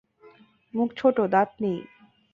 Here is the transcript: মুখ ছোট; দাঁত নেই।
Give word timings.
মুখ 0.73 0.89
ছোট; 0.97 1.17
দাঁত 1.31 1.49
নেই। 1.61 1.79